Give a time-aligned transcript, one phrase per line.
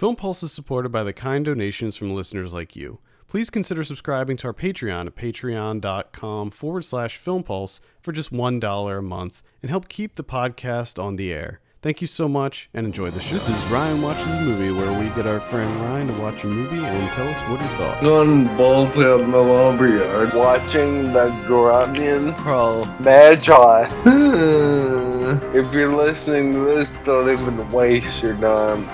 [0.00, 3.00] Film Pulse is supported by the kind donations from listeners like you.
[3.28, 8.98] Please consider subscribing to our Patreon at patreon.com forward slash film pulse for just $1
[8.98, 11.60] a month and help keep the podcast on the air.
[11.82, 13.34] Thank you so much and enjoy the show.
[13.34, 16.46] This is Ryan Watches a Movie, where we get our friend Ryan to watch a
[16.46, 18.00] movie and tell us what he thought.
[18.02, 20.32] Going balls out in the lumberyard.
[20.32, 23.82] watching the Grunion Pro Magi.
[25.54, 28.88] if you're listening to this, don't even waste your time.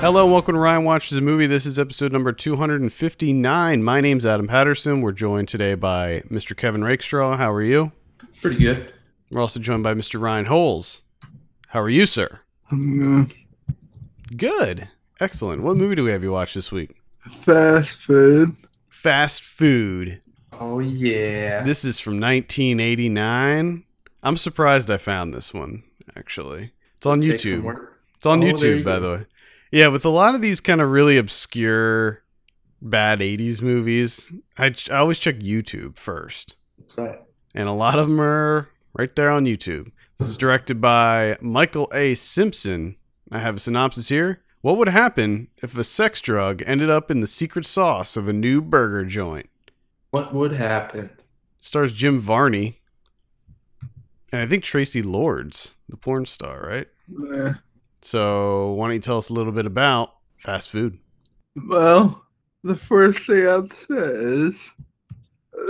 [0.00, 1.46] Hello and welcome to Ryan Watches a Movie.
[1.46, 3.82] This is episode number 259.
[3.82, 5.00] My name's Adam Patterson.
[5.00, 6.56] We're joined today by Mr.
[6.56, 7.36] Kevin Rakestraw.
[7.36, 7.90] How are you?
[8.40, 8.92] Pretty good.
[9.30, 10.20] We're also joined by Mr.
[10.20, 11.02] Ryan Holes.
[11.68, 12.40] How are you, sir?
[12.70, 13.30] I'm
[14.36, 14.88] Good.
[15.18, 15.62] Excellent.
[15.62, 16.94] What movie do we have you watch this week?
[17.40, 18.50] fast food.
[18.88, 20.20] Fast Food.
[20.52, 21.62] Oh yeah.
[21.64, 23.84] This is from 1989.
[24.22, 25.82] I'm surprised I found this one,
[26.16, 26.72] actually.
[26.98, 27.86] It's on Take some YouTube.
[28.16, 29.00] It's on Oh, YouTube, you by go.
[29.00, 29.26] the way.
[29.76, 32.22] Yeah, with a lot of these kind of really obscure,
[32.80, 36.56] bad 80s movies, I, ch- I always check YouTube first.
[36.96, 37.20] Right.
[37.54, 39.92] And a lot of them are right there on YouTube.
[40.16, 42.14] This is directed by Michael A.
[42.14, 42.96] Simpson.
[43.30, 44.42] I have a synopsis here.
[44.62, 48.32] What would happen if a sex drug ended up in the secret sauce of a
[48.32, 49.50] new burger joint?
[50.10, 51.10] What would happen?
[51.60, 52.80] Stars Jim Varney.
[54.32, 56.88] And I think Traci Lords, the porn star, right?
[57.06, 57.56] Yeah.
[58.06, 60.96] So, why don't you tell us a little bit about fast food?
[61.68, 62.24] Well,
[62.62, 64.72] the first thing I'd say is,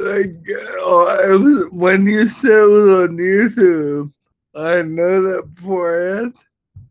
[0.04, 0.36] like,
[0.80, 4.12] oh, it was, when you said it was on YouTube,
[4.54, 6.34] I know that beforehand,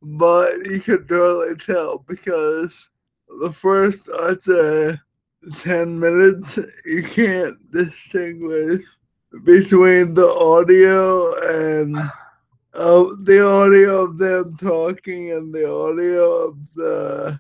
[0.02, 2.90] but you could totally tell because
[3.40, 4.96] the first, I'd say,
[5.60, 8.82] 10 minutes, you can't distinguish
[9.44, 11.36] between the audio
[11.76, 12.12] and
[12.76, 17.40] uh, the audio of them talking and the audio of the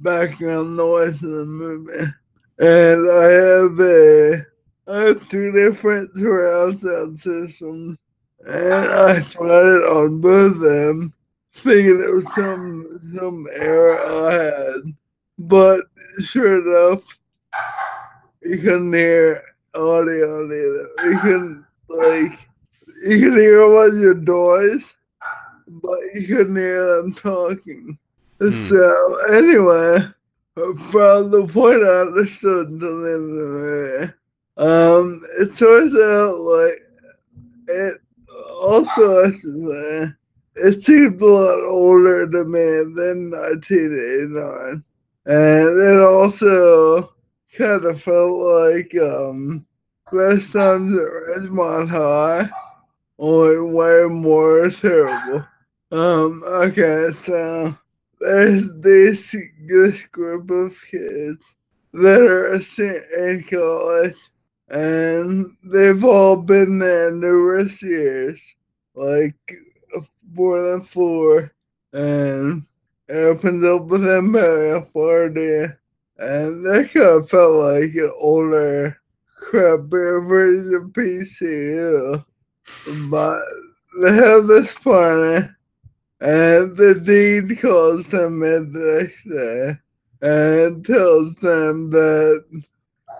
[0.00, 2.12] background noise in the movie.
[2.58, 4.46] And I have a
[4.88, 7.98] I have two different surround sound systems
[8.44, 11.14] and I tried it on both of them,
[11.52, 14.94] thinking it was some some error I had.
[15.38, 15.84] But
[16.24, 17.04] sure enough,
[18.42, 19.42] you couldn't hear
[19.74, 21.10] audio on either.
[21.10, 22.48] You couldn't like
[23.02, 24.94] you can hear bunch of noise,
[25.82, 27.98] but you couldn't hear them talking.
[28.40, 28.50] Hmm.
[28.50, 29.98] So anyway,
[30.54, 34.12] from the point I understood until the end of the movie,
[34.58, 36.82] um, it turns out like
[37.68, 38.00] it
[38.60, 40.12] also I should say
[40.54, 44.84] it seemed a lot older to me than 1989,
[45.26, 47.14] and it also
[47.56, 49.66] kind of felt like um
[50.12, 52.50] Best Times at Ridgemont High,
[53.22, 55.46] only way more terrible.
[55.92, 57.76] Um, okay, so
[58.18, 59.36] there's this
[59.68, 61.54] this group of kids
[61.92, 64.16] that are se- in college,
[64.68, 68.56] and they've all been there numerous years,
[68.94, 69.36] like
[70.32, 71.52] more than four,
[71.92, 72.64] and
[73.08, 75.72] it opens up with them a party,
[76.18, 78.98] and that kind of felt like an older,
[79.40, 82.24] crappier version of PCU,
[83.10, 83.42] but
[84.00, 85.48] they have this party.
[86.20, 89.74] And the dean calls them in the next day
[90.22, 92.44] and tells them that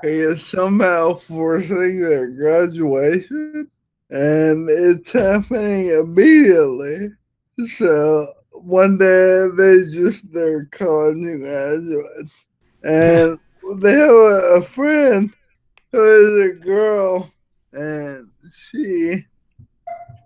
[0.03, 3.69] he is somehow forcing their graduation
[4.11, 7.09] and it's happening immediately.
[7.77, 12.33] So one day they just they're college graduates
[12.85, 13.39] and
[13.81, 15.33] they have a, a friend
[15.91, 17.33] who is a girl
[17.73, 19.25] and she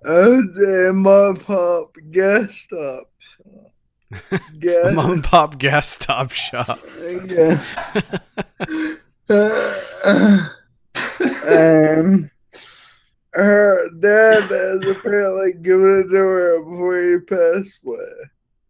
[0.07, 3.57] owns a mom and pop gas stop shop.
[4.61, 6.79] Gas, Mom and Pop Gas Stop Shop.
[7.27, 7.61] yeah.
[11.47, 12.31] and um,
[13.33, 17.99] her dad has apparently given it to her before he passed away.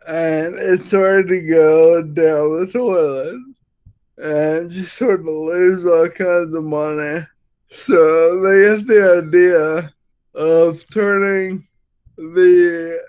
[0.08, 3.40] And it's started to go down the toilet.
[4.18, 7.26] And she started to lose all kinds of money.
[7.72, 9.92] So they get the idea
[10.36, 11.66] of turning
[12.16, 13.00] the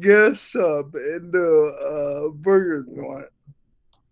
[0.00, 3.26] gas stop into a burger joint.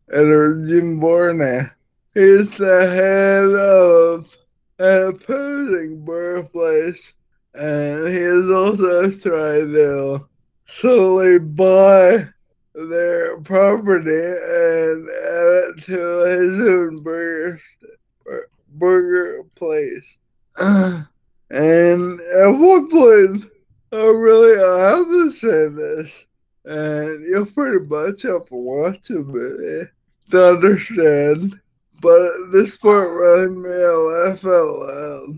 [0.08, 1.68] And it was Jim Varney.
[2.14, 4.36] He's the head of
[4.78, 7.12] an opposing burger place.
[7.54, 10.28] and he is also trying to
[10.66, 12.26] slowly buy
[12.74, 17.60] their property and add it to his own burger,
[18.68, 20.18] burger place.
[21.50, 23.44] and at one point,
[23.92, 26.26] I really I have to say this.
[26.64, 29.88] and you'll pretty much have to watch a movie
[30.30, 31.60] to understand.
[32.02, 35.28] But this part really made me laugh out loud.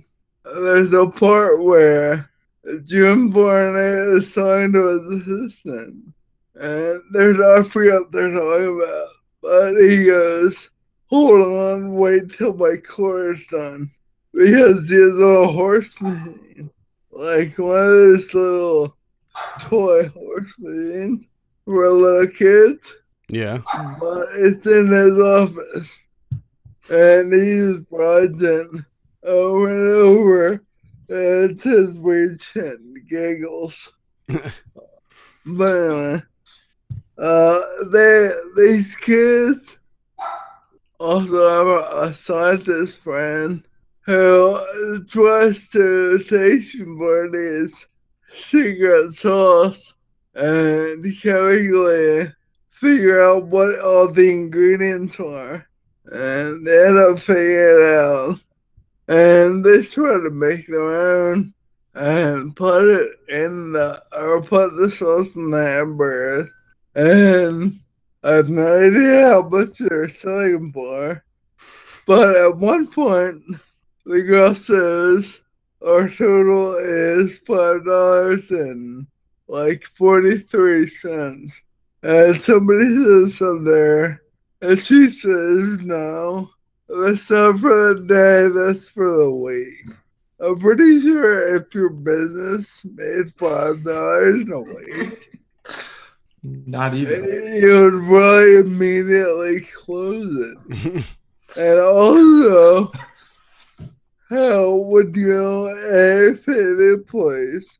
[0.44, 2.30] There's a part where
[2.84, 6.14] Jim Varney is talking to his assistant,
[6.54, 9.08] and there's I forget what they're talking about,
[9.42, 10.70] but he goes,
[11.10, 13.90] "Hold on, wait till my core is done,"
[14.36, 16.70] because he has a horse machine,
[17.10, 18.96] like one of those little
[19.60, 21.26] toy horsemen
[21.64, 22.94] for little kids
[23.28, 23.58] Yeah.
[24.00, 25.98] but it's in his office.
[26.88, 28.84] And he's projecting
[29.24, 30.52] over and over.
[31.08, 33.90] And it's his weird shit and giggles.
[34.28, 34.42] but
[35.46, 36.22] anyway,
[37.18, 37.58] uh,
[37.90, 39.76] they, these kids
[41.00, 43.64] also have a, a scientist friend
[44.06, 47.86] who tries to take somebody's
[48.32, 49.94] secret sauce
[50.34, 52.32] and chemically
[52.70, 55.66] figure out what all the ingredients are.
[56.06, 58.40] And they end up figuring it out.
[59.08, 61.52] And they try to make their own
[61.94, 66.50] and put it in the, or put the sauce in the hamburger.
[66.94, 67.80] And
[68.22, 71.24] I have no idea how much they're selling for.
[72.06, 73.42] But at one point,
[74.06, 75.40] the girl says
[75.86, 79.06] our total is five dollars and
[79.48, 81.60] like forty three cents.
[82.02, 84.22] And somebody says something there,
[84.62, 86.50] and she says, No,
[86.88, 89.96] that's not for the day, that's for the week.
[90.38, 95.40] I'm pretty sure if your business made five dollars a week,
[96.42, 97.24] Not even.
[97.60, 101.04] you would probably immediately close it.
[101.56, 102.90] And also,
[104.28, 107.78] how would you A pay the place?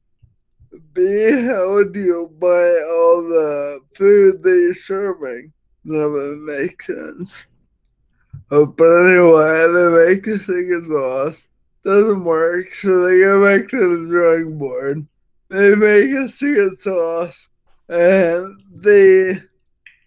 [0.93, 5.53] B how would you buy all the food that you're serving?
[5.85, 7.45] Never makes sense.
[8.51, 11.49] Uh, but anyway, they make the secret sauce.
[11.85, 14.99] Doesn't work, so they go back to the drawing board.
[15.49, 17.49] They make a secret sauce,
[17.89, 19.43] and the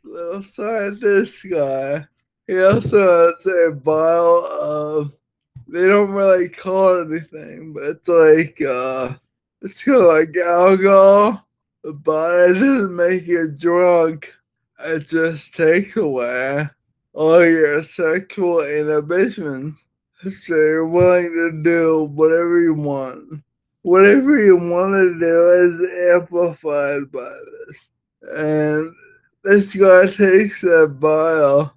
[0.03, 2.05] little scientist guy
[2.47, 5.18] he also has a vial of.
[5.71, 9.13] They don't really call it anything, but it's like uh,
[9.61, 11.47] it's kind of like alcohol,
[11.83, 14.33] but it doesn't make you drunk.
[14.79, 16.65] It just takes away
[17.13, 19.83] all your sexual inhibitions,
[20.23, 23.43] so you're willing to do whatever you want.
[23.83, 27.77] Whatever you want to do is amplified by this,
[28.37, 28.95] and
[29.43, 31.73] this guy takes that vial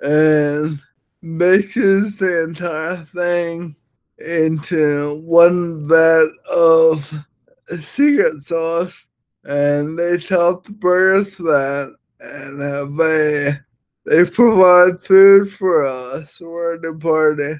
[0.00, 0.78] and
[1.24, 3.74] mixes the entire thing
[4.18, 7.10] into one vat of
[7.80, 9.06] secret sauce
[9.44, 13.58] and they top the burgers that and have a
[14.06, 16.38] they provide food for us.
[16.38, 17.54] We're the party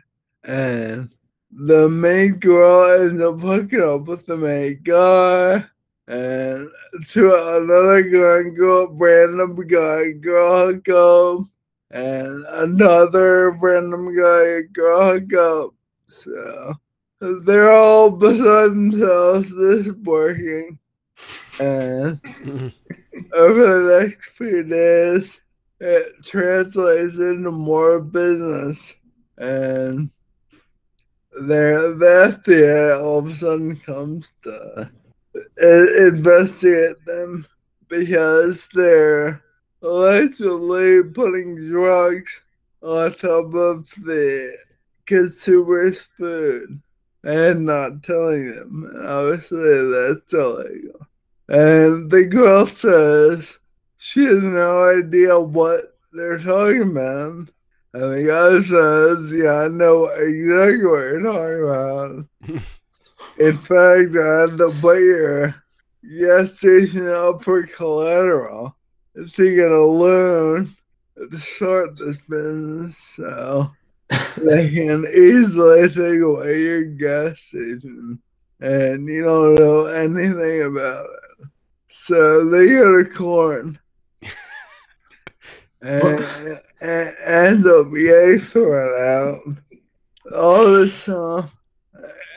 [0.44, 1.10] and
[1.50, 5.64] the main girl ends up hooking up with the main guy
[6.06, 6.68] and
[7.12, 11.48] to another guy up random guy girl up
[11.94, 15.70] and another random guy girl hook up
[16.06, 16.74] so
[17.40, 20.78] they're all beside themselves this is working
[21.60, 22.20] and
[23.34, 25.40] over the next few days
[25.80, 28.94] it translates into more business.
[29.36, 30.10] And
[31.40, 34.90] there the FDA all of a sudden comes to
[35.58, 37.46] investigate them
[37.88, 39.43] because they're
[39.84, 42.40] allegedly putting drugs
[42.82, 44.56] on top of the
[45.06, 46.80] consumer's food
[47.22, 48.90] and not telling them.
[48.94, 51.06] And obviously, that's illegal.
[51.48, 53.58] And the girl says
[53.98, 57.48] she has no idea what they're talking about.
[57.92, 62.62] And the guy says, Yeah, I know exactly what you're talking about.
[63.38, 65.54] In fact, I had to put your
[66.18, 68.76] gas station up for collateral
[69.14, 70.74] to a loan
[71.16, 72.96] to start this business.
[72.96, 73.70] So
[74.36, 78.20] they can easily take away your gas station
[78.60, 81.48] and you don't know anything about it.
[81.90, 83.66] So they go to court.
[85.82, 86.26] and,
[86.80, 89.40] and ends up getting thrown out.
[90.34, 91.50] All this time,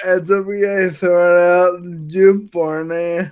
[0.06, 2.08] ends up getting thrown out.
[2.08, 3.30] Jim Varney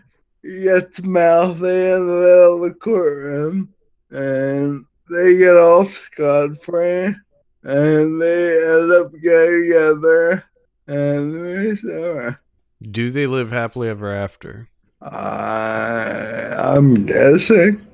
[0.64, 3.74] gets mouthy in the middle of the courtroom,
[4.12, 7.16] and they get off scot free,
[7.64, 10.44] and they end up getting together,
[10.88, 12.40] and it's over.
[12.82, 14.70] Do they live happily ever after?
[15.02, 17.86] I, I'm guessing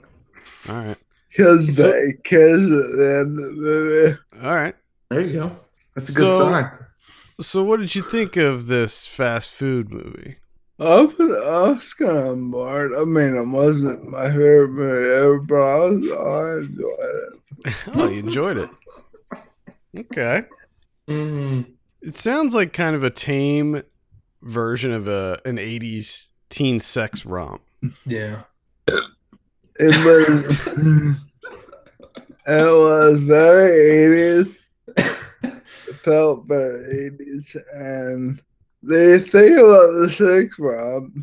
[0.70, 0.98] All right.
[1.30, 4.18] because So- they kiss at the end of the movie.
[4.44, 4.76] All right.
[5.10, 5.58] There you go.
[5.96, 6.72] That's a good So- sign.
[7.42, 10.36] So, what did you think of this fast food movie?
[10.82, 12.92] I was, I was kind of bored.
[12.98, 17.00] I mean, it wasn't my favorite movie ever, but I, was, I enjoyed
[17.66, 17.76] it.
[17.94, 18.70] oh, you enjoyed it.
[19.96, 20.42] Okay.
[21.08, 21.66] Mm,
[22.02, 23.84] It sounds like kind of a tame
[24.42, 27.62] version of a an 80s teen sex romp.
[28.06, 28.42] yeah.
[28.88, 30.58] It was,
[32.48, 34.58] it was very 80s.
[35.44, 37.56] It felt very 80s.
[37.76, 38.42] And
[38.84, 41.14] the thing about the sex romp,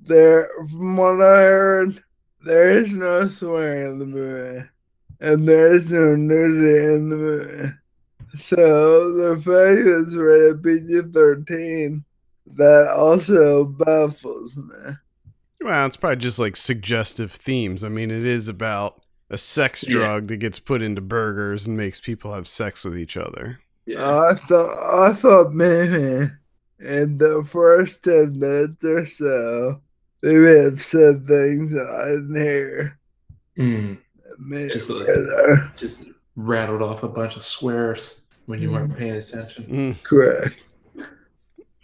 [0.00, 2.02] there, from what I heard,
[2.44, 4.66] there is no swearing in the movie.
[5.20, 7.70] And there is no nudity in the movie.
[8.36, 12.04] So the fact that it's rated PG 13,
[12.56, 14.94] that also baffles me.
[15.60, 17.84] Well, it's probably just like suggestive themes.
[17.84, 19.94] I mean, it is about a sex Yeah.
[19.94, 23.60] drug that gets put into burgers and makes people have sex with each other.
[23.86, 24.28] Yeah.
[24.30, 24.76] I thought
[25.08, 26.30] I thought maybe
[26.80, 29.80] in the first ten minutes or so
[30.22, 32.98] they may have said things I didn't hear.
[33.58, 33.98] Mm,
[34.70, 39.64] Just it like- just rattled off a bunch of swears when you weren't paying attention.
[39.64, 40.02] Mm.
[40.02, 40.64] correct.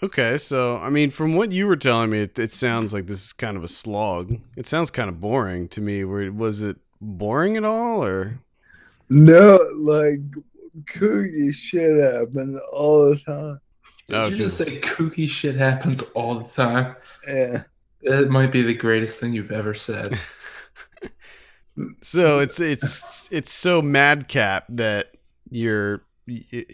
[0.03, 3.23] Okay, so I mean, from what you were telling me, it, it sounds like this
[3.27, 4.39] is kind of a slog.
[4.57, 6.05] It sounds kind of boring to me.
[6.05, 8.41] Where was it boring at all, or
[9.11, 10.21] No, like
[10.87, 13.61] kooky shit happens all the time.
[14.11, 16.97] Did Oh, you just 'cause- say kooky shit happens all the time?
[17.27, 17.63] Yeah.
[18.03, 20.19] That might be the greatest thing you've ever said.
[22.03, 25.13] so it's it's it's so madcap that
[25.51, 26.65] you're you,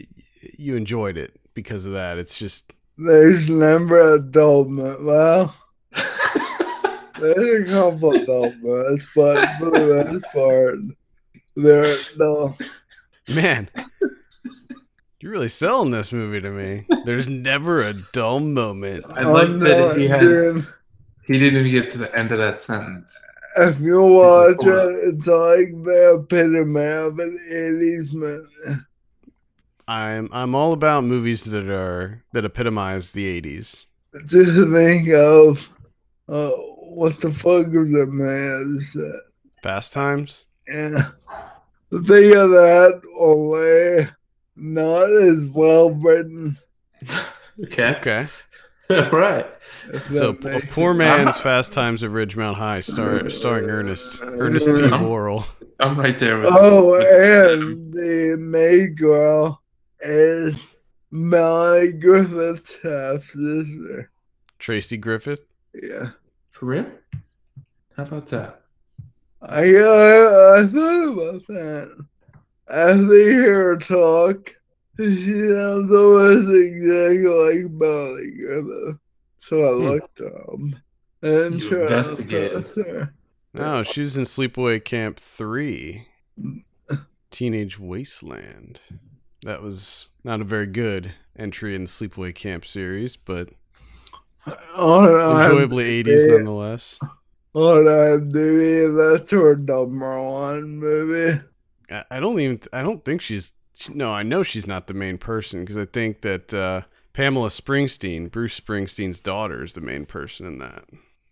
[0.56, 2.18] you enjoyed it because of that.
[2.18, 5.04] It's just There's never a dull moment.
[5.04, 5.54] Well,
[7.20, 10.78] there's a couple dull moments, but for the most part,
[11.56, 12.56] they're dull.
[13.34, 13.68] man.
[15.26, 16.87] You're really selling this movie to me.
[17.04, 19.04] There's never a dull moment.
[19.09, 20.64] I like I'm that he had doing-
[21.25, 23.18] he didn't even get to the end of that sentence.
[23.56, 28.80] If you watch He's a it, it's like the epitome of an 80s movie.
[29.88, 33.87] I'm I'm all about movies that are that epitomize the 80s.
[34.26, 35.68] Just think of
[36.28, 39.21] uh, what the fuck was that man said.
[39.64, 40.45] Fast Times.
[40.68, 41.11] Yeah.
[41.90, 44.09] Think of that only
[44.56, 46.58] not as well written.
[47.64, 47.94] Okay.
[47.96, 48.26] Okay.
[48.90, 49.46] All right.
[49.92, 54.72] if So a poor man's Fast Times at Ridgemont High, star, starring Ernest Ernest P.
[54.90, 55.44] Worrell.
[55.80, 57.52] I'm right there with Oh, you.
[57.60, 59.60] and the maid girl
[60.00, 60.72] is
[61.10, 64.10] Melanie Griffith's half sister.
[64.58, 65.42] Tracy Griffith.
[65.75, 66.10] Yeah.
[66.50, 66.86] For real?
[67.96, 68.62] How about that?
[69.42, 72.06] I, I, I thought about that.
[72.68, 74.54] As they hear her talk,
[74.99, 78.99] she sounds almost exactly like Melanie Griffith.
[79.38, 79.82] So I Hmm.
[79.85, 80.58] looked up.
[81.23, 82.64] And You sure enough, investigated.
[82.64, 83.14] that's her.
[83.54, 86.06] No, she was in Sleepaway Camp 3.
[87.30, 88.80] Teenage Wasteland.
[89.42, 93.50] That was not a very good entry in the Sleepaway Camp series, but
[94.76, 96.99] On enjoyably 80s IMDb nonetheless.
[97.54, 101.40] On IMDb, that's her number one movie.
[101.90, 104.94] I, I don't even I don't think she's she, no, I know she's not the
[104.94, 110.06] main person because I think that uh, Pamela Springsteen, Bruce Springsteen's daughter, is the main
[110.06, 110.84] person in that.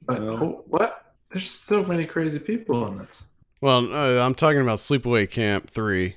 [0.02, 0.28] But Yeah.
[0.30, 1.14] oh, what?
[1.32, 3.24] There's so many crazy people in this.
[3.60, 6.16] Well, uh, I'm talking about Sleepaway Camp 3.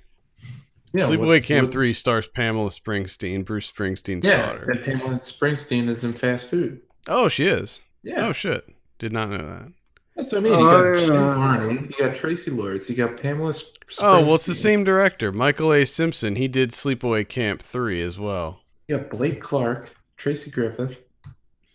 [0.94, 4.72] Yeah, Sleepaway Camp what- 3 stars Pamela Springsteen, Bruce Springsteen's Yeah, daughter.
[4.72, 6.82] and Pamela Springsteen is in fast food.
[7.08, 7.79] Oh, she is.
[8.03, 8.67] Yeah, Oh, shit.
[9.00, 9.72] Did not know that.
[10.18, 10.60] That's what I mean.
[10.60, 11.36] You Oh, got Jim yeah.
[11.36, 13.54] Varney, you got Traci Lords, you got Pamela.
[13.56, 15.86] Sp- Oh, well, it's the same director, Michael A.
[15.86, 16.36] Simpson.
[16.36, 18.60] He did Sleepaway Camp 3 as well.
[18.90, 20.98] You got Blake Clark, Tracy Griffith.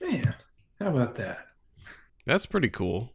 [0.02, 0.34] Man,
[0.78, 1.46] how about that?
[2.26, 3.12] That's pretty cool.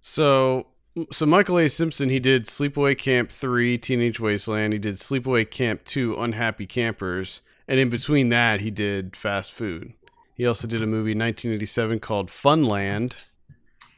[0.00, 0.68] So,
[1.10, 1.68] so Michael A.
[1.68, 4.72] Simpson, he did Sleepaway Camp 3, Teenage Wasteland.
[4.74, 7.40] He did Sleepaway Camp 2, Unhappy Campers.
[7.66, 9.94] And in between that, he did Fast Food.
[10.34, 13.16] He also did a movie in 1987 called Funland.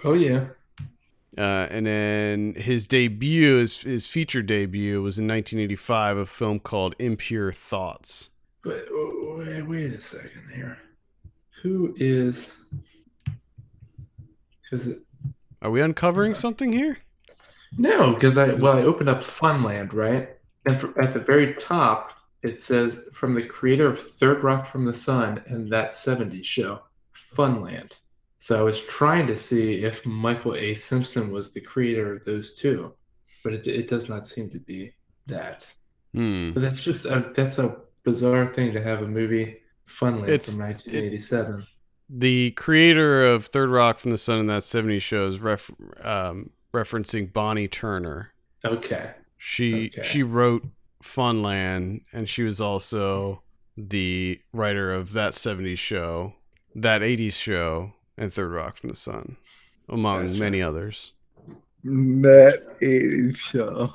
[0.05, 0.47] Oh yeah,
[1.37, 6.95] Uh, and then his debut, his, his feature debut, was in 1985, a film called
[6.99, 8.31] Impure Thoughts.
[8.65, 10.79] but oh, wait, wait a second here.
[11.63, 12.55] Who is?
[14.63, 14.99] Because
[15.63, 16.99] Are we uncovering something here?
[17.77, 20.31] no, because I well I opened up Funland right,
[20.67, 24.85] and for, at the very top it says from the creator of Third Rock from
[24.85, 26.81] the Sun and that '70s show,
[27.15, 27.99] Funland.
[28.39, 30.75] So I was trying to see if Michael A.
[30.75, 32.95] Simpson was the creator of those two,
[33.43, 34.93] but it, it does not seem to be
[35.27, 35.71] that.
[36.15, 36.53] Hmm.
[36.53, 40.63] But that's just a, that's a bizarre thing to have a movie Funland It's- from
[40.63, 41.67] 1987.
[42.11, 45.71] The creator of Third Rock from the Sun in that 70s show is ref-
[46.03, 48.33] um, referencing Bonnie Turner.
[48.65, 49.11] okay.
[49.37, 50.03] She Okay.
[50.05, 50.65] she wrote
[51.05, 53.43] Funland, and she was also
[53.77, 56.35] the writer of that '70s show,
[56.75, 59.37] that '80s show, and Third Rock from the Sun,
[59.89, 60.41] among Gotcha.
[60.41, 61.13] many others.
[61.85, 63.93] That 80s show.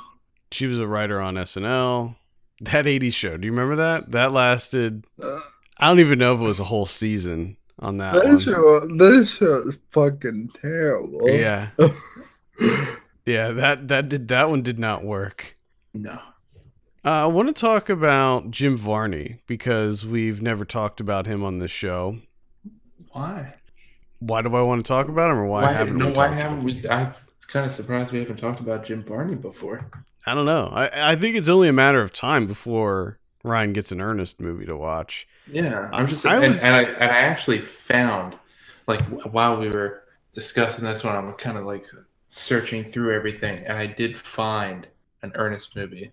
[0.51, 2.15] She was a writer on SNL.
[2.62, 3.36] That '80s show.
[3.36, 4.12] Do you remember that?
[4.12, 5.03] That lasted.
[5.22, 5.39] Uh,
[5.77, 8.36] I don't even know if it was a whole season on that one.
[8.36, 11.27] this show, this show is fucking terrible.
[11.27, 11.70] Yeah,
[13.25, 13.51] yeah.
[13.51, 15.58] That that did that one did not work.
[15.94, 16.20] No.
[17.06, 21.58] Uh, I want to talk about Jim Varney because we've never talked about him on
[21.58, 22.20] this show.
[23.12, 23.56] Why?
[24.25, 26.13] Why do I want to talk about him, or why, haven't no, we?
[26.13, 26.88] why haven't we?
[26.89, 27.13] I'm
[27.48, 29.86] kind of surprised we haven't talked about Jim Varney before.
[30.25, 30.70] I don't know.
[30.74, 34.65] I I think it's only a matter of time before Ryan gets an Ernest movie
[34.65, 35.27] to watch.
[35.51, 38.38] Yeah, I'm just I and, was- and I and I actually found
[38.88, 39.01] like
[39.32, 40.03] while we were
[40.34, 41.86] discussing this one, I'm kind of like
[42.27, 44.88] searching through everything, and I did find
[45.22, 46.12] an Ernest movie.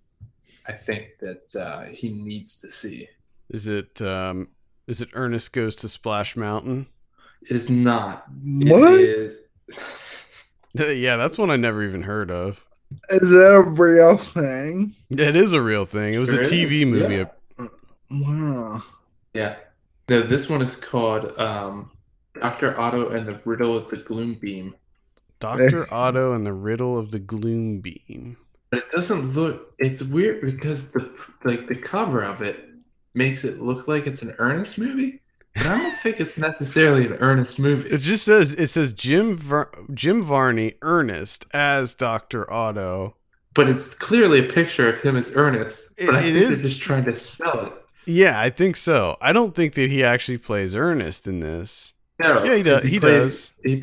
[0.66, 3.08] I think that uh, he needs to see.
[3.48, 4.48] Is it um
[4.86, 6.86] is it Ernest goes to Splash Mountain?
[7.42, 8.24] It is not.
[8.60, 9.00] It What?
[9.00, 9.44] is-
[10.74, 12.60] yeah, that's one I never even heard of.
[13.08, 14.92] Is that a real thing?
[15.10, 16.14] It is a real thing.
[16.14, 17.14] It was Sure a TV is, movie.
[17.16, 17.66] yeah.
[18.10, 18.82] Wow.
[19.32, 19.56] Yeah.
[20.08, 21.92] No, this one is called um,
[22.40, 24.74] Doctor Otto and the Riddle of the Gloom Beam.
[25.38, 28.36] Doctor Otto and the Riddle of the Gloom Beam.
[28.70, 29.72] But it doesn't look.
[29.78, 31.10] It's weird because the
[31.44, 32.68] like the cover of it
[33.14, 35.20] makes it look like it's an Ernest movie,
[35.54, 37.88] but I don't think it's necessarily an Ernest movie.
[37.90, 43.16] It just says it says Jim Var- Jim Varney Ernest as Doctor Otto.
[43.54, 45.94] But it's clearly a picture of him as Ernest.
[45.98, 47.72] But It- I think is- they're just trying to sell it.
[48.06, 49.16] Yeah, I think so.
[49.20, 51.92] I don't think that he actually plays Ernest in this.
[52.20, 53.82] No, Yeah, he does- 'cause he plays- He,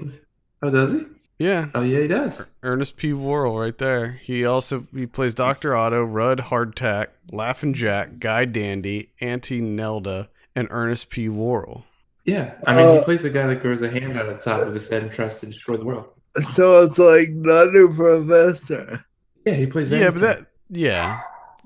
[0.64, 1.06] oh, does he?
[1.40, 2.42] Yeah, Oh, yeah, he does.
[2.42, 3.14] Er, Ernest P.
[3.14, 4.20] Worrell right there.
[4.24, 10.68] He also he plays Doctor Otto, Rudd Hardtack, Laughing Jack, Guy Dandy, Auntie Nelda, and
[10.72, 11.30] Ernest P.
[11.30, 11.86] Worrell.
[12.26, 14.44] Yeah, I mean, he Uh, plays a guy that grows a hand out of the
[14.44, 16.12] top of his head and tries to destroy the world.
[16.54, 19.06] So it's like not a Professor.
[19.46, 19.92] Yeah, he plays.
[19.92, 21.22] Yeah, but that yeah.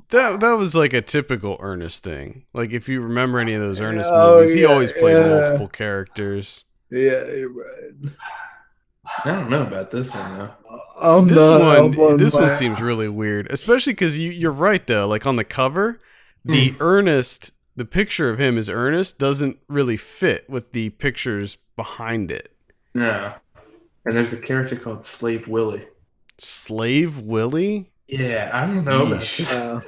[0.10, 2.45] That that was like a typical Ernest thing.
[2.54, 5.27] Like if you remember any of those Ernest Oh, movies, he yeah, always played yeah.
[5.27, 6.65] multiple characters.
[6.89, 8.12] Yeah, you're right.
[9.25, 10.51] I don't know about this one though.
[10.99, 14.86] I'm This not one, on this one seems really weird, especially because you you're right
[14.86, 15.08] though.
[15.08, 16.01] Like on the cover,
[16.45, 17.51] the Ernest,
[17.82, 22.56] the picture of him as Ernest doesn't really fit with the pictures behind it.
[22.94, 23.34] No.
[24.06, 25.88] And there's a character called Slave Willie.
[26.38, 27.89] Slave Willie.
[28.08, 29.38] Yeah, I don't know Yeesh.
[29.38, 29.52] this.
[29.52, 29.82] Uh,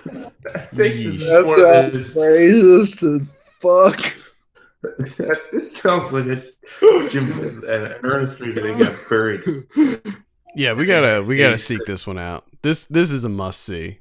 [0.55, 2.15] I think this that's one of that those.
[2.15, 3.27] racist as
[3.59, 5.37] fuck.
[5.51, 7.31] this sounds like a Jim
[7.67, 10.09] an Ernest movie that got buried.
[10.55, 12.45] Yeah, we gotta we gotta seek this one out.
[12.63, 13.99] This this is a must see.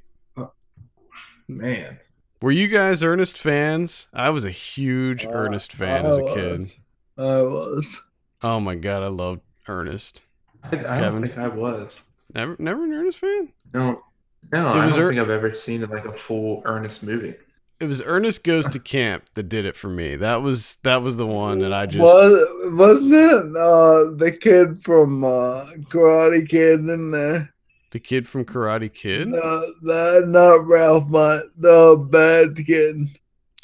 [1.47, 1.99] Man,
[2.43, 4.09] Were you guys Ernest fans?
[4.13, 6.33] I was a huge Uh, Ernest fan I as a was.
[6.35, 6.71] kid.
[7.17, 8.01] I was.
[8.41, 10.23] Oh my god, I loved Ernest.
[10.61, 12.03] I, I don't think I was.
[12.35, 13.53] Never never an Ernest fan?
[13.73, 14.03] No,
[14.51, 17.35] no, It I was don't Er- think I've ever seen like a full Ernest movie.
[17.79, 20.17] It was Ernest Goes to Camp that did it for me.
[20.17, 24.83] That was that was the one that I just Was, wasn't it uh, the kid
[24.83, 27.52] from uh, Karate Kid in there?
[27.93, 29.29] The kid from Karate Kid.
[29.29, 32.97] No, the, not Ralph, but the bad kid.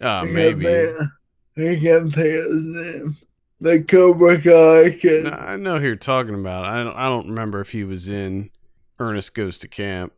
[0.01, 0.65] Ah, can't maybe.
[0.65, 0.97] think-
[1.57, 3.17] I can't think of his name.
[3.59, 5.25] The Cobra Kai kid.
[5.25, 6.63] No, I know who you're talking about.
[6.63, 8.51] I don't, I don't remember if he was in
[8.99, 10.13] Ernest Goes to Camp.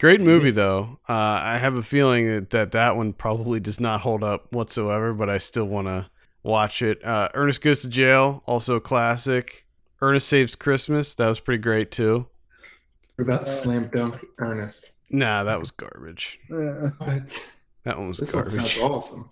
[0.00, 0.98] Great movie though.
[1.08, 5.12] Uh, I have a feeling that, that that one probably does not hold up whatsoever,
[5.12, 6.08] but I still want to
[6.42, 7.04] watch it.
[7.04, 9.66] Uh, Ernest Goes to Jail, also a classic.
[10.00, 12.26] Ernest Saves Christmas, that was pretty great too.
[13.18, 14.92] What about Uh, Slam Dunk Ernest?
[15.10, 16.38] Nah, that was garbage.
[16.48, 16.90] Yeah.
[16.98, 17.50] What?
[17.84, 19.28] That one was This one sounds awesome.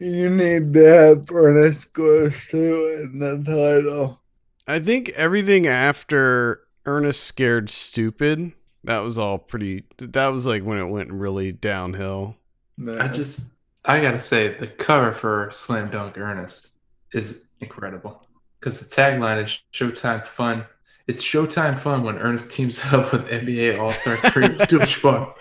[0.00, 4.20] You need to have Ernest Goes to in the title.
[4.66, 8.52] I think everything after Ernest Scared Stupid,
[8.84, 9.84] that was all pretty.
[9.98, 12.34] That was like when it went really downhill.
[12.76, 12.98] No.
[12.98, 13.52] I just,
[13.84, 16.70] I gotta say, the cover for Slam Dunk Ernest
[17.12, 18.26] is incredible
[18.58, 20.64] because the tagline is Showtime Fun.
[21.08, 25.34] It's Showtime Fun when Ernest teams up with NBA All Star Kareem Abdul-Jabbar.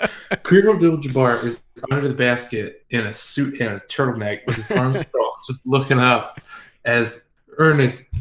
[0.43, 5.03] Kareem Abdul-Jabbar is under the basket in a suit and a turtleneck with his arms
[5.11, 6.39] crossed, just looking up
[6.85, 7.27] as
[7.57, 8.13] Ernest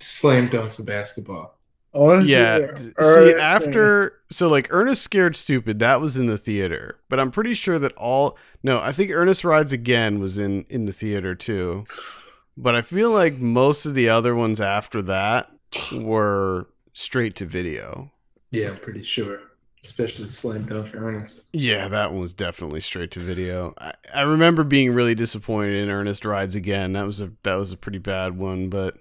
[0.00, 1.58] slam dunks of basketball.
[1.94, 2.56] I wanna see Yeah.
[2.56, 2.92] Ernest d-
[3.34, 7.54] See, after so like Ernest Scared Stupid, that was in the theater, but I'm pretty
[7.54, 11.84] sure that all no, I think Ernest Rides Again was in in the theater too.
[12.56, 15.50] But I feel like most of the other ones after that
[15.92, 18.10] were straight to video.
[18.50, 19.40] Yeah, I'm pretty sure.
[19.82, 21.44] Especially slam dunk Ernest.
[21.52, 23.74] Yeah, that one was definitely straight to video.
[23.76, 26.92] I, I remember being really disappointed in Ernest Rides Again.
[26.92, 28.96] That was a that was a pretty bad one, but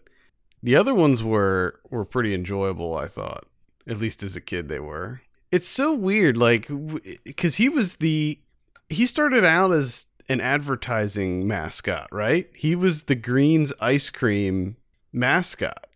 [0.62, 2.98] the other ones were were pretty enjoyable.
[2.98, 3.46] I thought,
[3.88, 5.22] at least as a kid, they were.
[5.52, 6.70] It's so weird, like
[7.24, 8.42] because he was the
[8.90, 12.50] he started out as an advertising mascot, right?
[12.56, 14.76] He was the Greens ice cream
[15.14, 15.88] mascot.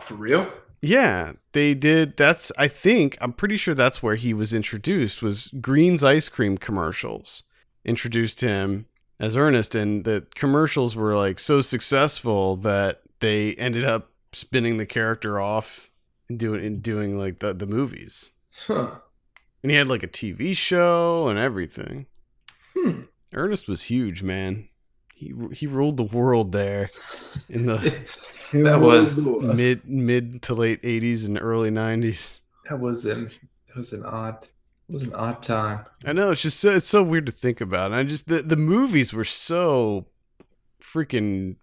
[0.00, 0.52] For real?
[0.84, 2.18] Yeah, they did.
[2.18, 5.22] That's I think I'm pretty sure that's where he was introduced.
[5.22, 7.42] Was Green's ice cream commercials
[7.86, 8.84] introduced him
[9.18, 14.84] as Ernest, and the commercials were like so successful that they ended up spinning the
[14.84, 15.88] character off
[16.28, 18.32] and doing and doing like the the movies.
[18.66, 18.90] Huh.
[19.62, 22.04] And he had like a TV show and everything.
[22.76, 23.04] Hmm.
[23.32, 24.68] Ernest was huge, man.
[25.14, 26.90] He he ruled the world there
[27.48, 27.94] in the
[28.52, 32.40] He that was- mid mid to late 80s and early 90s.
[32.68, 33.30] That was an
[33.68, 34.46] it was an odd
[34.88, 35.86] it was an odd time.
[36.04, 37.86] I know it's just so, it's so weird to think about.
[37.86, 40.06] And I just the the movies were so
[40.82, 41.56] freaking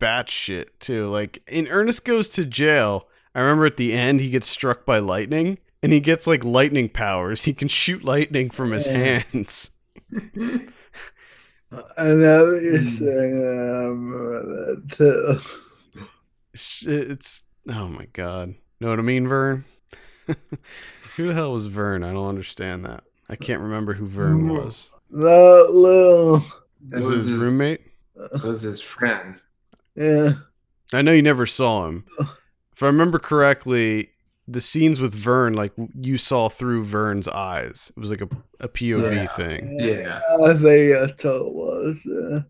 [0.00, 1.08] batshit too.
[1.08, 4.98] Like in Ernest Goes to Jail, I remember at the end he gets struck by
[4.98, 7.44] lightning and he gets like lightning powers.
[7.44, 9.22] He can shoot lightning from his Yeah.
[9.32, 9.70] hands.
[11.96, 12.88] I know what you're Hmm.
[12.88, 13.34] saying.
[13.44, 14.42] I remember
[14.76, 15.38] that too.
[16.60, 18.54] It's, it's oh my god.
[18.80, 19.64] Know what I mean, Vern?
[21.16, 22.02] who the hell was Vern?
[22.04, 23.02] I don't understand that.
[23.30, 24.62] I can't remember who Vern Mm.
[24.64, 24.90] was.
[25.10, 26.44] That little, Was,
[26.92, 27.80] was his his, roommate?
[28.16, 29.36] that was his friend.
[29.94, 30.32] yeah.
[30.92, 32.04] I know you never saw him.
[32.74, 34.10] If I remember correctly,
[34.48, 37.92] the scenes with Vern, like you saw through Vern's eyes.
[37.96, 38.28] It was like a,
[38.60, 39.26] a POV Yeah.
[39.28, 39.76] thing.
[39.80, 40.20] Yeah.
[40.42, 42.00] I think that's all it was.
[42.04, 42.40] Yeah.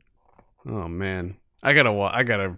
[0.73, 2.57] Oh man, I gotta I gotta,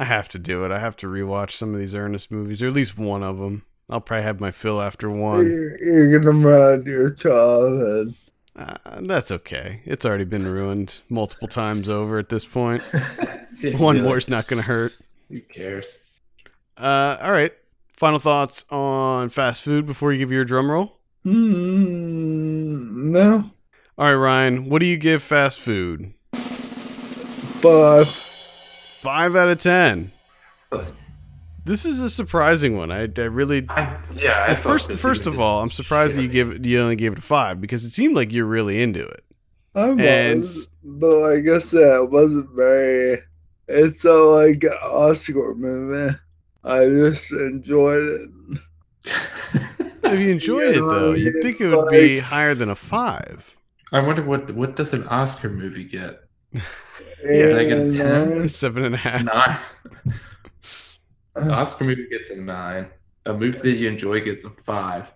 [0.00, 0.70] I have to do it.
[0.72, 3.64] I have to rewatch some of these Ernest movies, or at least one of them.
[3.90, 5.44] I'll probably have my fill after one.
[5.44, 8.14] You're, you're gonna run your childhood.
[8.56, 9.82] Uh, that's okay.
[9.84, 12.80] It's already been ruined multiple times over at this point.
[13.74, 14.00] One really.
[14.00, 14.94] more's not gonna hurt.
[15.28, 15.98] Who cares?
[16.78, 17.52] Uh, all right.
[17.94, 20.98] Final thoughts on fast food before you give your drum roll.
[21.24, 23.12] Hmm.
[23.12, 23.50] No.
[23.98, 24.70] All right, Ryan.
[24.70, 26.14] What do you give fast food?
[27.60, 28.29] But
[29.00, 30.12] Five out of ten.
[31.64, 32.90] This is a surprising one.
[32.90, 33.66] I, I really.
[33.68, 34.46] I, yeah.
[34.48, 37.18] I first, first of all, I'm surprised that you give it, you only gave it
[37.18, 39.24] a five because it seemed like you're really into it.
[39.74, 43.20] I And- was, but like I said, it wasn't very.
[43.68, 46.16] It's a like an Oscar movie.
[46.64, 48.30] I just enjoyed it.
[50.02, 53.54] If you enjoyed it though, you'd think it would be higher than a five.
[53.92, 56.20] I wonder what what does an Oscar movie get?
[56.52, 58.42] And, like a 10?
[58.42, 59.22] uh, Seven and a half.
[59.24, 59.58] Nine.
[61.36, 62.88] An Oscar movie gets a nine.
[63.26, 65.06] A movie that you enjoy gets a five.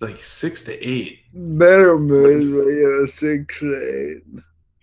[0.00, 1.18] Like six to eight.
[1.34, 4.20] better movies, but yeah, six to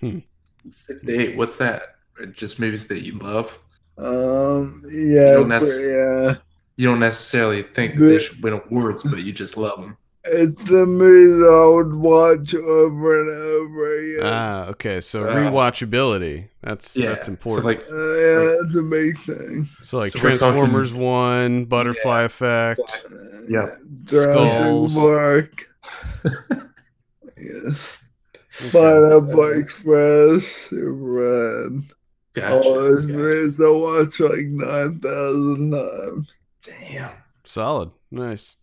[0.04, 0.22] eight.
[0.70, 1.38] Six to eight.
[1.38, 1.96] What's that?
[2.34, 3.58] Just movies that you love.
[3.98, 6.36] Um, yeah, don't but necess- yeah.
[6.76, 9.98] You don't necessarily think that they should win awards, but you just love them.
[10.30, 14.20] It's the movies I would watch over and over again.
[14.34, 15.00] Ah, okay.
[15.02, 15.34] So Ah.
[15.34, 16.48] rewatchability.
[16.64, 17.14] That's Yeah.
[17.14, 17.64] that's important.
[17.64, 19.68] So like, Uh, yeah, that's a big thing.
[19.84, 23.06] So like So we're talking- Transformers One, Butterfly Effect.
[23.50, 23.68] Yeah.
[24.06, 24.94] Jurassic Skulls.
[24.96, 25.68] Park.
[27.38, 27.98] yes.
[28.60, 28.72] Okay.
[28.72, 31.84] Pineapple Express, Superman.
[32.34, 32.54] gotcha.
[32.54, 33.18] All those gotcha.
[33.18, 36.34] movies I watched like 9,000 times.
[36.66, 37.12] Damn.
[37.46, 37.92] Solid.
[38.12, 38.56] Nice.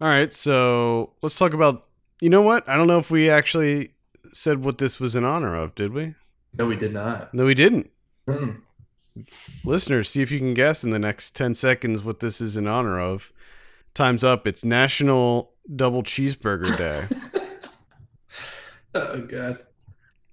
[0.00, 1.84] All right, so let's talk about
[2.20, 2.68] you know what?
[2.68, 3.92] I don't know if we actually
[4.32, 6.14] said what this was in honor of, did we?
[6.58, 7.32] No, we did not.
[7.32, 7.90] No, we didn't.
[8.28, 8.62] Mm.
[9.64, 12.66] Listeners, see if you can guess in the next 10 seconds what this is in
[12.66, 13.32] honor of.
[13.94, 14.46] Time's up.
[14.46, 17.40] It's National Double Cheeseburger Day.
[18.94, 19.64] oh god.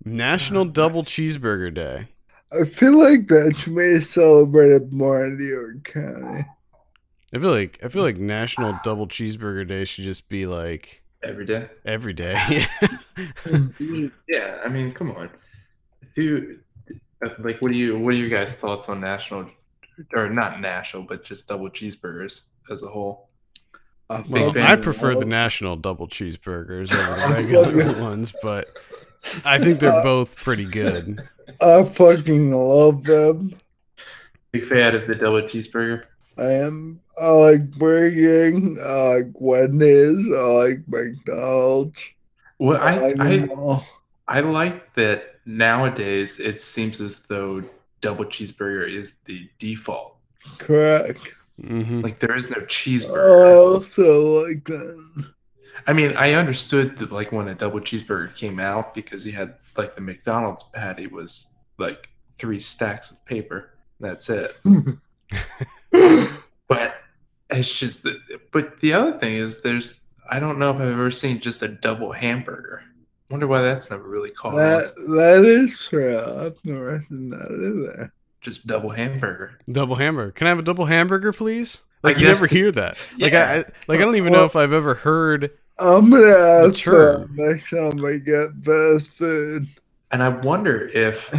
[0.04, 2.08] National Double Cheeseburger Day.
[2.52, 6.46] I feel like that should be celebrated more in New York County.
[7.36, 11.46] I feel like I feel like National Double Cheeseburger Day should just be like Every
[11.46, 11.68] day.
[11.86, 12.66] every day.
[14.28, 15.30] Yeah, I mean, come on.
[16.16, 16.56] Who,
[17.26, 19.50] uh, like, what do you, what are your guys' thoughts on national,
[20.14, 23.30] or not national, but just double cheeseburgers as a whole?
[24.10, 28.68] I well, I prefer the National Double Cheeseburgers over the regular ones, but
[29.44, 31.22] I think they're both pretty good.
[31.62, 33.58] I fucking love them.
[34.52, 36.04] Big fan of the double cheeseburger?
[36.38, 37.02] I am.
[37.20, 38.78] I like Burger King.
[38.84, 40.18] I like Wendy's.
[40.36, 42.04] I like McDonald's.
[42.60, 43.50] Well, I like I.
[44.28, 47.64] I like that nowadays it seems as though
[48.02, 50.18] double cheeseburger is the default.
[50.58, 51.36] correct.
[51.62, 53.36] hmm Like there is no cheeseburger.
[53.42, 53.56] I cheeseburger.
[53.56, 55.26] also like that.
[55.88, 59.56] I mean, I understood that like when a double cheeseburger came out because you had
[59.78, 63.72] like the McDonald's patty was like three stacks of paper.
[64.00, 64.56] That's it.
[66.68, 66.96] But
[67.52, 68.18] it's just that.
[68.52, 71.68] But the other thing is, there's I don't know if I've ever seen just a
[71.68, 72.84] double hamburger.
[73.30, 74.60] Wonder why that's never really caught on.
[74.60, 76.18] That that is true.
[76.18, 78.14] I've never seen that either.
[78.42, 79.60] Just double hamburger.
[79.72, 80.32] Double hamburger.
[80.32, 81.80] Can I have a double hamburger, please?
[82.04, 82.98] I Like you never the- hear that.
[83.18, 83.50] Like Yeah.
[83.50, 85.52] I, I like I don't even know if I've ever heard.
[85.80, 87.36] I'm gonna ask for term.
[87.38, 89.68] it next time I get fast food.
[90.12, 91.34] And I wonder if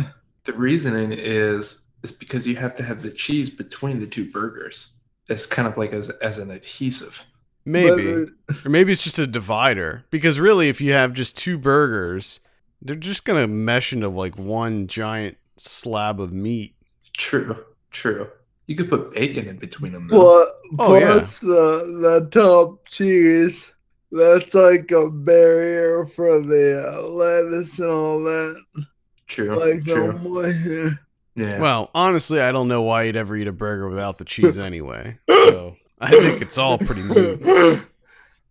[0.44, 4.88] the reasoning is is because you have to have the cheese between the two burgers.
[5.28, 7.24] It's kind of like as as an adhesive.
[7.64, 8.26] Maybe.
[8.46, 10.04] But, Or maybe it's just a divider.
[10.10, 12.38] Because really, if you have just two burgers,
[12.80, 16.74] they're just gonna mesh into like one giant slab of meat.
[17.16, 18.28] True, true.
[18.66, 20.06] You could put bacon in between them.
[20.08, 20.18] Though.
[20.18, 21.20] Pl- Oh, yeah.
[21.42, 23.72] the the top cheese.
[24.12, 28.62] That's like a barrier for the uh, lettuce and all that.
[29.26, 30.12] True, Like true.
[30.12, 31.05] the moisture.
[31.37, 31.59] Yeah.
[31.59, 35.18] Well, honestly, I don't know why you'd ever eat a burger without the cheese anyway.
[35.29, 37.87] So I think it's all pretty moot.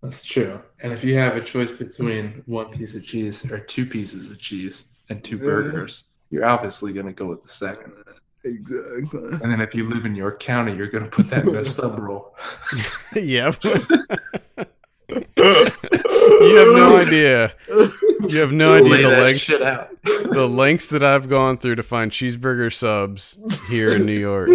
[0.01, 0.61] That's true.
[0.81, 4.37] And if you have a choice between one piece of cheese or two pieces of
[4.37, 7.91] cheese and two burgers, you're obviously going to go with the second.
[8.43, 9.39] Exactly.
[9.41, 11.65] And then if you live in York County, you're going to put that in a
[11.65, 12.35] sub roll.
[13.15, 13.51] yeah.
[15.09, 15.25] You
[16.57, 17.53] have no idea.
[18.27, 19.89] You have no idea the that lengths out.
[20.03, 23.37] the lengths that I've gone through to find cheeseburger subs
[23.69, 24.49] here in New York.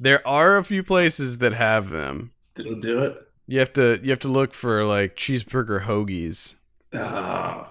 [0.00, 2.30] There are a few places that have them.
[2.56, 3.16] It'll do it.
[3.46, 6.54] You have to you have to look for like cheeseburger hoagies.
[6.92, 7.68] Oh,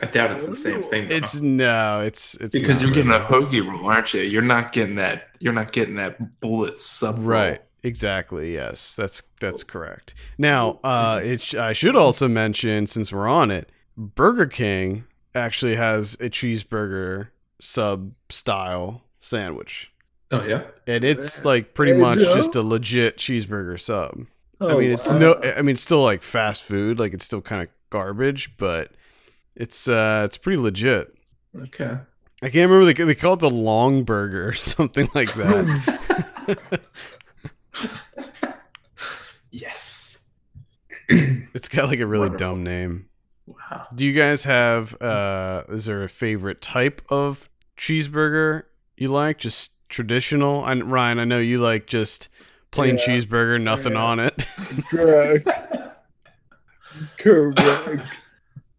[0.00, 1.08] I doubt it's the same thing.
[1.08, 1.14] though.
[1.16, 3.46] It's no, it's it's because you're getting a really.
[3.62, 4.22] hoagie roll, aren't you?
[4.22, 5.28] You're not getting that.
[5.40, 7.26] You're not getting that bullet sub roll.
[7.26, 7.62] right.
[7.82, 8.54] Exactly.
[8.54, 10.14] Yes, that's that's correct.
[10.38, 15.74] Now, uh, it sh- I should also mention since we're on it, Burger King actually
[15.76, 17.28] has a cheeseburger
[17.60, 19.90] sub style sandwich,
[20.30, 20.62] Oh yeah.
[20.86, 22.34] and it's like pretty Hey, much Joe?
[22.36, 24.26] just a legit cheeseburger sub.
[24.60, 25.18] Oh, I mean, it's wow.
[25.18, 25.34] no.
[25.42, 27.00] I mean, it's still like fast food.
[27.00, 28.92] Like it's still kind of garbage, but
[29.56, 31.12] it's uh, it's pretty legit.
[31.56, 31.96] Okay.
[32.44, 36.80] I can't remember they they call it the long burger or something like that.
[39.50, 40.26] yes.
[41.08, 42.54] it's got like a really Wonderful.
[42.56, 43.06] dumb name.
[43.46, 43.86] Wow.
[43.94, 45.00] Do you guys have?
[45.02, 48.64] uh Is there a favorite type of cheeseburger
[48.96, 49.38] you like?
[49.38, 50.64] Just traditional.
[50.64, 52.28] And Ryan, I know you like just
[52.70, 53.04] plain Yeah.
[53.06, 54.04] cheeseburger, nothing Yeah.
[54.04, 54.34] on it.
[54.90, 55.48] Correct.
[57.18, 58.02] Correct.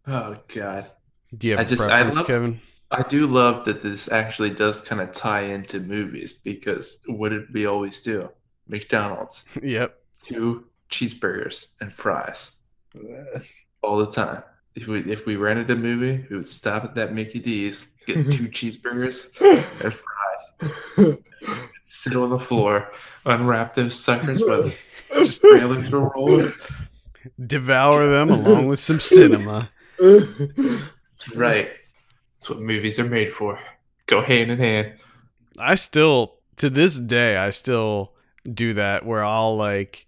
[0.06, 0.92] Oh god.
[1.38, 2.62] Do you have I a just- I preference, love- Kevin?
[2.92, 7.46] I do love that this actually does kind of tie into movies because what did
[7.54, 8.30] we always do?
[8.67, 9.99] McDonald's, yep.
[10.19, 12.54] two cheeseburgers and fries
[13.82, 14.43] all the time.
[14.76, 18.15] If we if we rented a movie, we would stop at that Mickey D's, get
[18.32, 19.39] two cheeseburgers
[19.84, 21.17] and fries,
[21.84, 22.91] sit on the floor,
[23.26, 24.71] unwrap those suckers while
[25.26, 26.52] just trailers were rolling.
[27.45, 29.69] Devour them along with some cinema.
[29.99, 31.71] That's right.
[32.34, 33.58] That's what movies are made for.
[34.08, 34.93] Go hand in hand.
[35.58, 38.12] I still to this day I still
[38.52, 40.08] do that where I'll like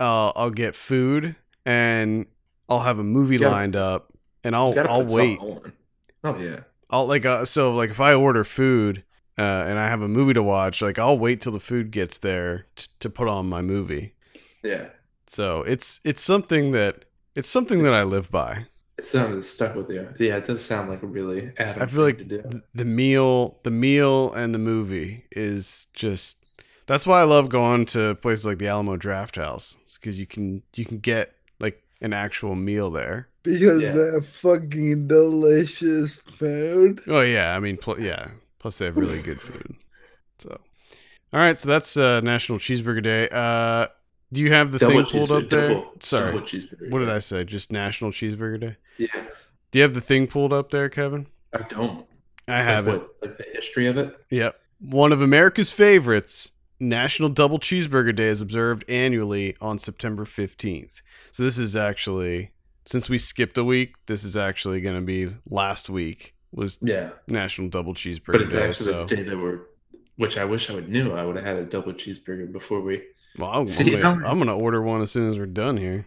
[0.00, 2.26] uh, I'll get food and
[2.68, 4.12] I'll have a movie gotta- lined up
[4.44, 5.38] and I'll I'll wait.
[5.40, 6.60] Oh yeah.
[6.90, 9.02] I'll like uh, so like if I order food
[9.38, 12.18] uh, and I have a movie to watch, like I'll wait till the food gets
[12.18, 14.14] there t- to put on my movie.
[14.62, 14.86] Yeah.
[15.26, 18.66] So it's it's something that it's something that I live by.
[18.98, 20.08] It sounded stuck with you.
[20.18, 24.32] Yeah, it does sound like a really Adam I feel like the meal, the meal
[24.32, 26.38] and the movie is just.
[26.86, 30.84] That's why I love going to places like the Alamo Drafthouse because you can you
[30.84, 33.28] can get like an actual meal there.
[33.42, 33.92] because Yeah.
[33.92, 37.00] they're fucking delicious food.
[37.06, 38.28] Oh yeah, I mean pl- yeah.
[38.58, 39.74] Plus they have really good food.
[40.40, 40.50] So,
[41.32, 43.28] all right, so that's uh, National Cheeseburger Day.
[43.30, 43.86] Uh,
[44.32, 45.68] do you have the Double thing pulled up there?
[45.68, 46.90] double- Sorry, double cheeseburger.
[46.90, 47.44] what did I say?
[47.44, 48.76] Just National Cheeseburger Day.
[48.98, 49.08] Yeah,
[49.70, 51.26] Do you have the thing pulled up there, Kevin?
[51.52, 52.06] I don't.
[52.48, 52.98] I have like it.
[53.02, 54.16] what, Like the history of it.
[54.30, 54.58] Yep.
[54.80, 61.00] One of America's favorites, National Double Cheeseburger Day is observed annually on September 15th.
[61.32, 62.50] So this is actually
[62.84, 67.10] since we skipped a week, this is actually going to be last week was Yeah,
[67.26, 68.68] National Double Cheeseburger but it's Day.
[68.68, 69.60] actually So the day that we're
[70.16, 71.12] which I wish I would knew.
[71.12, 73.02] I would have had a double cheeseburger before we.
[73.38, 75.76] Well, I'm, See, I'm, gonna, I'm- I'm gonna order one as soon as we're done
[75.76, 76.06] here.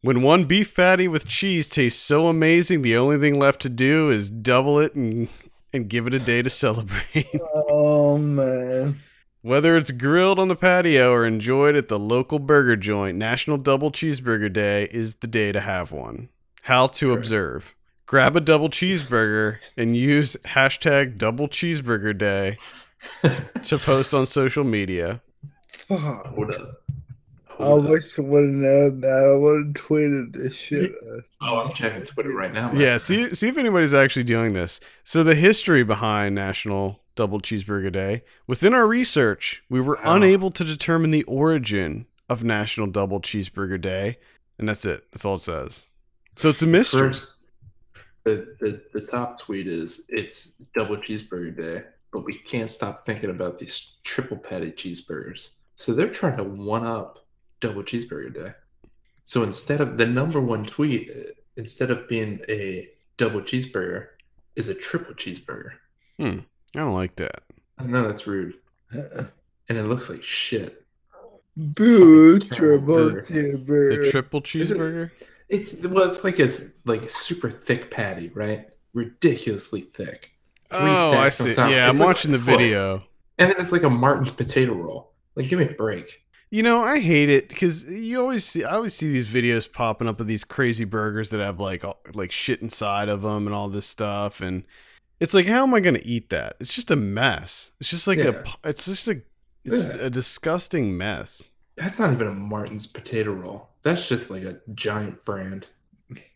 [0.00, 4.10] When one beef patty with cheese tastes so amazing, the only thing left to do
[4.10, 5.28] is double it and
[5.72, 7.28] and give it a day to celebrate.
[7.68, 9.00] Oh man.
[9.42, 13.90] Whether it's grilled on the patio or enjoyed at the local burger joint, National Double
[13.90, 16.28] Cheeseburger Day is the day to have one.
[16.62, 17.18] How to Correct.
[17.18, 17.74] observe.
[18.06, 22.56] Grab a double cheeseburger and use hashtag double cheeseburger day
[23.64, 25.20] to post on social media.
[25.88, 26.26] Fuck.
[26.28, 26.82] Hold up.
[27.58, 27.84] I up.
[27.88, 29.10] wish I would have known that.
[29.10, 30.92] I would have tweeted this shit.
[31.40, 32.70] Oh, I'm checking Twitter right now.
[32.70, 32.80] man.
[32.80, 34.78] Yeah, see see if anybody's actually doing this.
[35.04, 38.22] So the history behind National Double Cheeseburger Day.
[38.46, 40.16] Within our research, we were Wow.
[40.16, 44.18] unable to determine the origin of National Double Cheeseburger Day,
[44.58, 45.04] and that's it.
[45.12, 45.84] That's all it says.
[46.36, 47.08] So it's a mystery.
[47.08, 47.36] First,
[48.24, 53.30] the, the the top tweet is it's double cheeseburger day, but we can't stop thinking
[53.30, 55.56] about these triple patty cheeseburgers.
[55.76, 57.26] So they're trying to one up
[57.60, 58.52] double cheeseburger day.
[59.24, 61.10] So instead of the number one tweet,
[61.56, 64.06] instead of being a double cheeseburger,
[64.56, 65.72] is a triple cheeseburger.
[66.18, 66.38] Hmm.
[66.76, 67.42] I don't like that.
[67.78, 68.54] I know that's rude,
[68.92, 69.28] and
[69.68, 70.84] it looks like shit.
[71.56, 73.20] Boo, Fucking triple terrible burger.
[73.28, 74.10] The cheeseburger.
[74.10, 75.10] triple Is it- cheeseburger?
[75.48, 78.68] It's well, it's like it's like a super thick patty, right?
[78.94, 80.30] Ridiculously thick.
[80.70, 81.44] Three Oh, I see.
[81.50, 82.58] Yeah, it's I'm like watching the foot.
[82.58, 83.02] video.
[83.38, 85.12] And then it's like a Martin's potato roll.
[85.34, 86.24] Like, give me a break.
[86.50, 88.64] You know, I hate it because you always see.
[88.64, 92.30] I always see these videos popping up of these crazy burgers that have like like
[92.32, 94.64] shit inside of them and all this stuff, and
[95.22, 96.56] it's like, how am I going to eat that?
[96.60, 97.70] It's just a mess.
[97.80, 98.24] It's just like a.
[98.24, 98.42] Yeah.
[98.44, 99.22] p- It's just a.
[99.64, 100.02] It's Yeah.
[100.06, 101.50] a disgusting mess.
[101.76, 103.68] That's not even a Martin's potato roll.
[103.82, 105.66] That's just like a giant brand.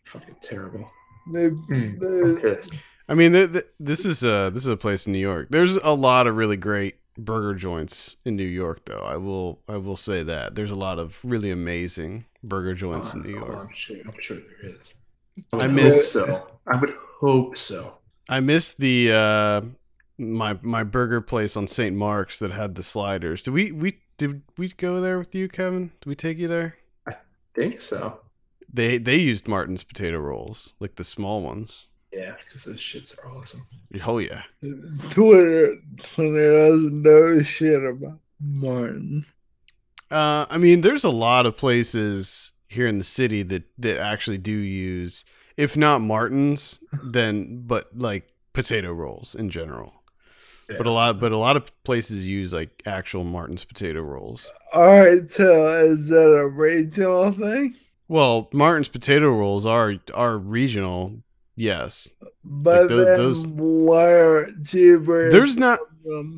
[0.05, 0.89] Fucking terrible.
[1.33, 2.75] They- Mm, they- I'm pissed.
[3.09, 5.47] I mean, th- th- this is a this is a place in New York.
[5.49, 8.99] There's a lot of really great burger joints in New York, though.
[8.99, 13.21] I will I will say that there's a lot of really amazing burger joints in
[13.23, 13.67] New Oh, York.
[13.67, 13.97] I'm sure.
[14.05, 14.93] I'm sure there is.
[15.53, 16.47] I, I miss- so.
[16.67, 17.97] I would hope so.
[18.29, 19.61] I missed the uh
[20.17, 21.95] my my burger place on St.
[21.95, 23.43] Mark's that had the sliders.
[23.43, 25.91] Did we we did we go there with you, Kevin?
[26.01, 26.75] Did we take you there?
[27.07, 27.15] I
[27.53, 28.19] think so.
[28.71, 31.87] They they used Martin's potato rolls, like the small ones.
[32.11, 33.61] Yeah, because those shits are awesome.
[34.05, 34.43] Oh yeah.
[35.11, 39.25] Twitter, Twitter doesn't know shit about Martin.
[40.09, 44.37] Uh, I mean, there's a lot of places here in the city that that actually
[44.37, 45.25] do use,
[45.57, 49.93] if not Martin's, then but like potato rolls in general.
[50.69, 50.75] Yeah.
[50.77, 54.49] But a lot, but a lot of places use like actual Martin's potato rolls.
[54.73, 57.73] All right, so is that a regional thing?
[58.09, 61.23] Well, Martin's potato rolls are are regional,
[61.55, 62.09] yes.
[62.43, 65.79] But tho- then those- why aren't cheeseburgers There's not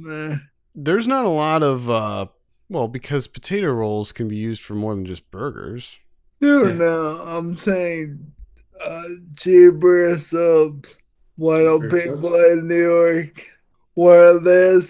[0.06, 0.42] there?
[0.76, 2.26] there's not a lot of uh
[2.70, 6.00] well because potato rolls can be used for more than just burgers.
[6.42, 6.74] No, Yeah.
[6.74, 8.32] no, I'm saying
[8.84, 9.04] uh,
[9.36, 10.98] cheeseburger subs.
[11.36, 12.52] Why don't people subs?
[12.52, 13.50] in New York,
[13.94, 14.82] where they're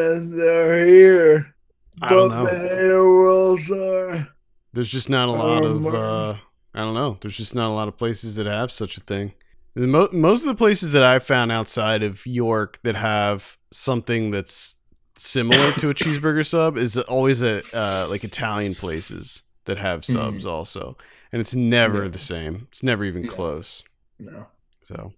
[0.00, 1.54] as they're here,
[2.00, 3.56] I don't but know.
[3.70, 4.28] are?
[4.72, 6.36] There's just not a lot of uh
[6.74, 7.16] I don't know.
[7.20, 9.32] There's just not a lot of places that have such a thing.
[9.74, 14.30] The mo- most of the places that I've found outside of York that have something
[14.30, 14.76] that's
[15.16, 20.44] similar to a cheeseburger sub is always a uh, like Italian places that have subs
[20.46, 20.96] also,
[21.32, 22.08] and it's never Yeah.
[22.10, 22.68] the same.
[22.70, 23.30] It's never even Yeah.
[23.30, 23.84] close.
[24.18, 24.46] No.
[24.82, 25.12] So,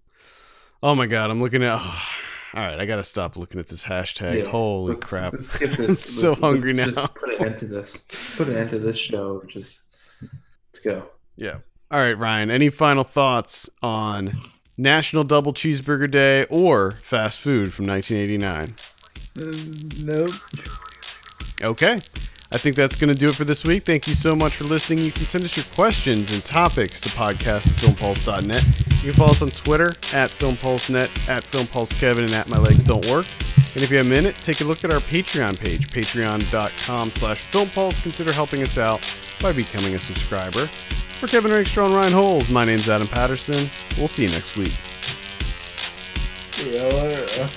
[0.83, 1.71] oh my god, I'm looking at.
[1.73, 1.81] all
[2.53, 4.33] right, I gotta stop looking at this hashtag.
[4.43, 5.33] Yeah, Holy Let's- crap!
[5.33, 6.01] Let's get I'm this.
[6.03, 7.07] so let's hungry just now.
[7.07, 8.03] Put an end to this.
[8.35, 9.43] Put an end to this show.
[9.47, 11.09] Just let's go.
[11.35, 11.57] Yeah.
[11.91, 12.51] All right, Ryan.
[12.51, 14.39] Any final thoughts on
[14.77, 18.75] National Double Cheeseburger Day or fast food from 1989?
[19.37, 19.41] Uh,
[20.03, 20.33] nope.
[21.61, 22.01] Okay.
[22.51, 23.85] I think that's going to do it for this week.
[23.85, 25.05] Thank you so much for listening.
[25.05, 28.63] You can send us your questions and topics to podcast at filmpulse.net.
[29.03, 33.05] You can follow us on Twitter at filmpulsenet, at filmpulsekevin, and at my legs don't
[33.05, 33.27] work.
[33.75, 37.45] And if you have a minute, take a look at our Patreon page, patreon.com slash
[37.51, 38.01] filmpulse.
[38.01, 39.01] Consider helping us out
[39.39, 40.69] by becoming a subscriber.
[41.19, 43.69] For Kevin Rakestraw and Ryan Holes, my name's Adam Patterson.
[43.95, 44.73] We'll see you next week.
[46.53, 47.49] See later.